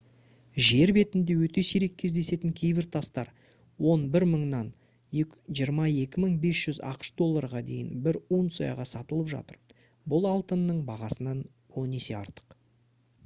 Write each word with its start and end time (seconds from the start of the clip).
жер 0.67 0.91
бетінде 0.95 1.33
өте 1.47 1.63
сирек 1.71 1.91
кездесетін 2.03 2.53
кейбір 2.61 2.85
тастар 2.95 3.27
11000-нан 3.91 4.71
22500 5.17 6.79
ақш 6.93 7.11
долларға 7.23 7.61
дейін 7.69 7.91
бір 8.07 8.19
унцияға 8.39 8.87
сатылып 8.93 9.29
жатыр 9.35 9.61
бұл 10.15 10.25
алтынның 10.31 10.81
бағасынан 10.89 11.45
он 11.83 11.95
есе 11.99 12.17
артық 12.23 12.59